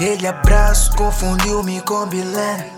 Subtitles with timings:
[0.00, 2.70] Dele abraço, confundiu-me com Bilé.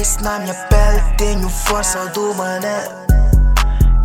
[0.00, 2.84] Ice na minha pele, tenho força do mané.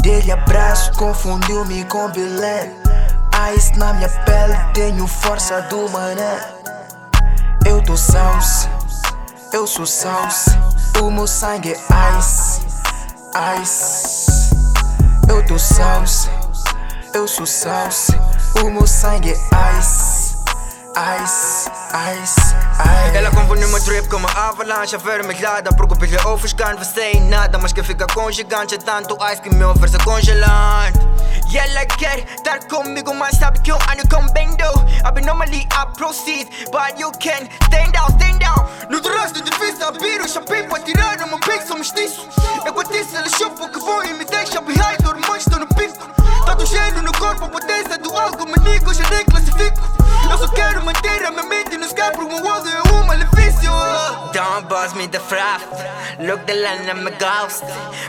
[0.02, 2.72] Dele abraço, confundiu-me com Bilé.
[3.56, 6.40] Ice na minha pele, tenho força do mané.
[7.64, 8.68] Eu tô salsa,
[9.54, 10.60] eu sou salsa.
[11.00, 12.62] O meu sangue é ice,
[13.62, 14.50] ice.
[15.30, 16.28] Eu tô salsa,
[17.14, 18.20] eu sou salsa.
[18.64, 20.36] O meu sangue é ice,
[21.24, 21.61] ice,
[21.94, 23.18] ice, ice.
[23.18, 27.84] Ela confunde meu trip com uma avalanche avermelhada Preocupas-lhe ofuscando, você em nada Mas que
[27.84, 31.00] fica com gigante É tanto ice que me oferece congelante.
[31.52, 34.64] E ela quer estar comigo Mas sabe que eu ando com bendo.
[35.06, 39.44] I be normally I proceed But you can stand down, stand down No trânsito é
[39.44, 42.28] difícil abrir o chapéu Pra tirar o meu pico, sou mestiço
[42.66, 46.10] Eu cotiço, ela chupa o que vou E me deixa behind, hormônios estou no pico.
[46.46, 49.80] Tanto cheiro no corpo, a potência do algo Manico, já nem classifico.
[50.30, 51.44] Eu só quero manter a minha
[54.70, 55.62] Don't me the fraud
[56.20, 57.64] Look the land I'm a ghost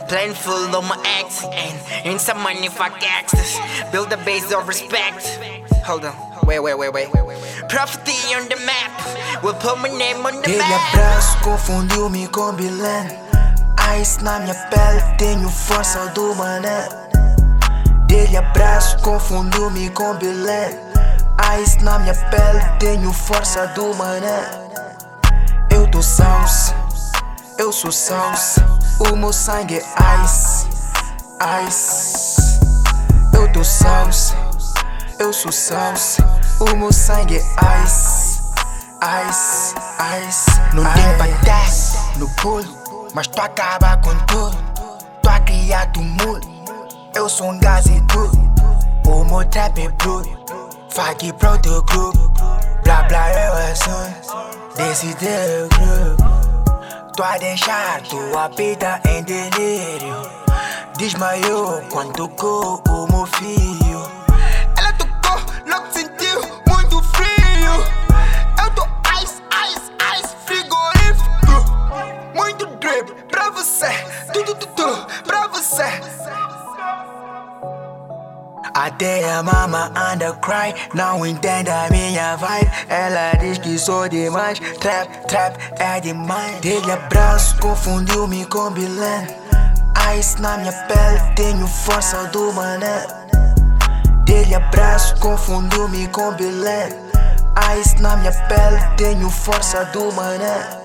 [0.08, 3.58] Plain full of my ex And in some money fuck extras
[3.90, 5.26] Build a base of respect
[5.84, 6.14] Hold on,
[6.46, 7.08] wait, wait, wait, wait
[7.68, 12.52] Prophecy on the map We'll put my name on the Dele map abraço, confundiu-me com
[12.52, 13.06] Bilé.
[14.00, 16.88] Ice na minha pele, tenho força do mané.
[18.06, 20.70] Dele abraço, confundiu-me com Bilé.
[21.60, 24.71] Ice na minha pele, tenho força do mané.
[26.02, 26.74] Eu tô salsa,
[27.58, 28.66] eu sou salsa.
[28.98, 30.66] O meu sangue é ice,
[31.68, 32.60] ice.
[33.32, 34.34] Eu tô salsa,
[35.20, 36.24] eu sou salsa.
[36.58, 38.40] O meu sangue é ice,
[39.28, 39.74] ice,
[40.28, 40.50] ice.
[40.74, 41.70] Não tem batalha
[42.16, 42.76] no pulo,
[43.14, 44.56] mas tu acaba com tudo.
[45.22, 46.48] Tu a criar tumulto,
[47.14, 48.36] eu sou um gás e tudo.
[49.06, 50.36] O meu trap é bruto,
[50.90, 52.31] fag pro teu grupo.
[54.82, 56.22] Grupo.
[57.16, 60.28] Tu a deixar tua vida em delírio.
[60.98, 64.02] Desmaiou quando tocou o meu fio.
[64.76, 67.72] Ela tocou, logo sentiu muito frio.
[68.62, 68.82] Eu tô
[69.22, 71.64] ice, ice, ice, frigorífico.
[72.34, 73.88] Muito drip pra você,
[74.32, 75.86] tudo, tudo pra você.
[78.74, 82.70] Até a mama anda cry, não entende a minha vibe.
[82.88, 86.60] Ela diz que sou demais, trap, trap é demais.
[86.60, 89.26] Dele abraço, confundiu-me com Bilé.
[90.18, 93.06] Ice na minha pele, tenho força do mané.
[94.24, 96.88] Dele abraço, confundiu-me com Bilé.
[97.78, 100.80] Ice na minha pele, tenho força do mané.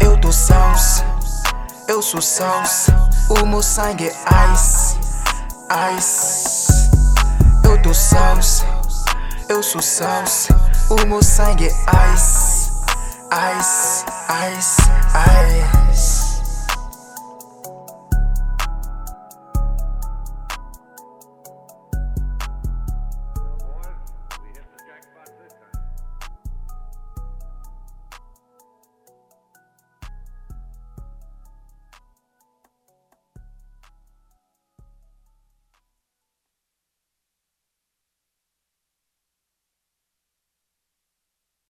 [0.00, 1.02] Eu tô salsa,
[1.88, 2.94] eu sou salsa.
[3.30, 4.98] O meu sangue é ice,
[5.96, 6.43] ice.
[7.94, 8.66] Tô salsa,
[9.48, 10.52] eu sou salsa.
[10.90, 12.72] O meu sangue é ice,
[13.30, 14.04] ice,
[14.58, 14.83] ice.